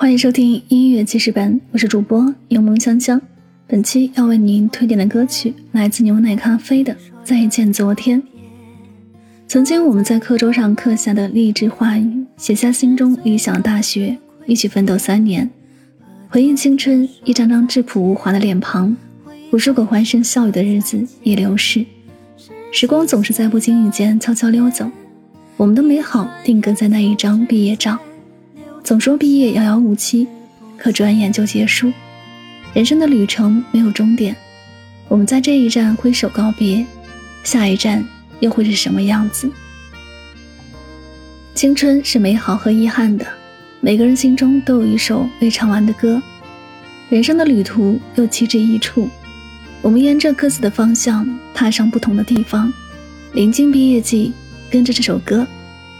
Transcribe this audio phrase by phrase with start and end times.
[0.00, 3.20] 欢迎收听音乐记事本，我是主播柠檬香香。
[3.66, 8.18] 本期要为您推荐的歌曲来自牛奶咖啡的《再见昨天》。
[9.46, 15.50] 曾经我们在课桌上刻下的励志话语，写下心中理想大学，一起奋斗三年，
[16.30, 18.96] 回忆青春，一张张质朴无华的脸庞，
[19.52, 21.84] 无数个欢声笑语的日子已流逝。
[22.72, 24.90] 时光总是在不经意间悄悄溜走，
[25.58, 27.98] 我们的美好定格在那一张毕业照。
[28.82, 30.26] 总说毕业遥遥无期，
[30.76, 31.92] 可转眼就结束。
[32.72, 34.34] 人生的旅程没有终点，
[35.08, 36.84] 我们在这一站挥手告别，
[37.44, 38.04] 下一站
[38.40, 39.50] 又会是什么样子？
[41.54, 43.26] 青春是美好和遗憾的，
[43.80, 46.20] 每个人心中都有一首未唱完的歌。
[47.08, 49.08] 人生的旅途又岂止一处？
[49.82, 52.72] 我们沿着各自的方向，踏上不同的地方。
[53.32, 54.32] 临近毕业季，
[54.70, 55.46] 跟着这首歌，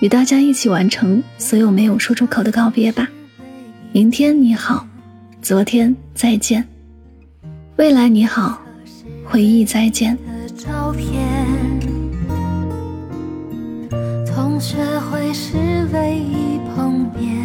[0.00, 3.08] 与大家一起完成所有没有说出口的告别吧。
[3.92, 4.86] 明天你好，
[5.42, 6.66] 昨天再见，
[7.76, 8.60] 未来你好，
[9.24, 10.16] 回忆再见。
[14.26, 14.76] 同学
[15.10, 15.56] 会是
[15.92, 17.36] 唯一碰面。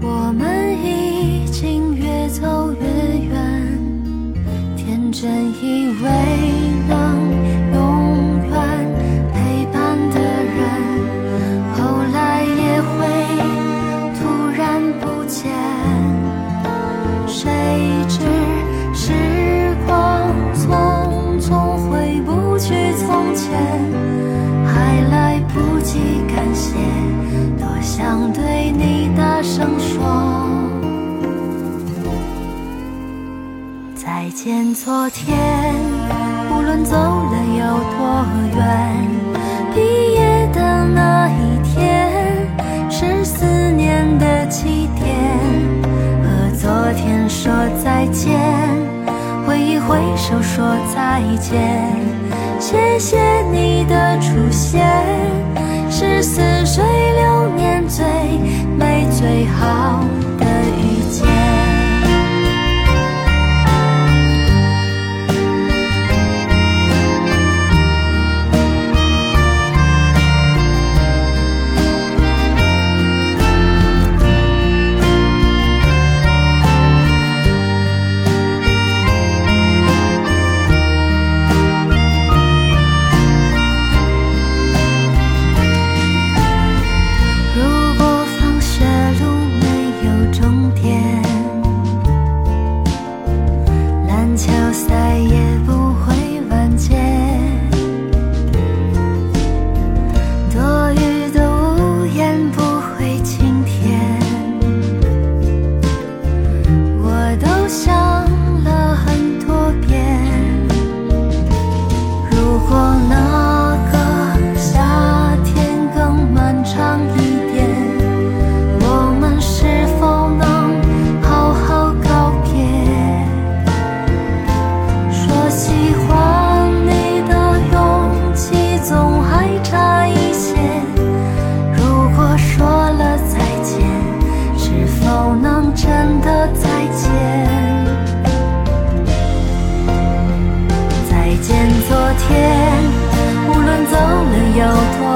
[0.00, 2.80] 我们已经越走越
[3.28, 3.78] 远，
[4.76, 6.69] 天真以为
[25.60, 25.98] 不及
[26.34, 26.74] 感谢
[27.58, 30.60] 多想对你大声说。
[33.94, 35.74] 再见昨天
[36.50, 38.24] 无论走了有多
[38.56, 39.19] 远
[50.30, 50.64] 手说
[50.94, 51.92] 再见，
[52.60, 54.86] 谢谢你的出现，
[55.90, 57.84] 是似水流年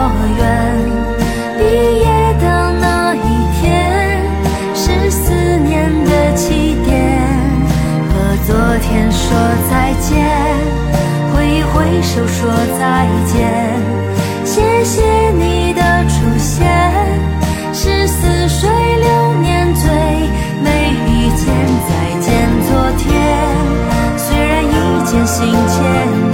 [0.04, 0.78] 多远
[1.56, 1.64] 毕
[2.00, 2.04] 业
[2.38, 4.20] 的那一天
[4.74, 7.18] 是思念的起点
[8.10, 9.30] 和昨天说
[9.70, 10.84] 再见。
[11.34, 13.50] 挥一挥手说再见
[14.44, 16.68] 谢谢你的出现
[17.72, 19.88] 是似水流年最
[20.62, 21.46] 美遇见
[21.88, 22.30] 再见
[22.68, 23.08] 昨天
[24.16, 26.33] 虽然已渐行渐远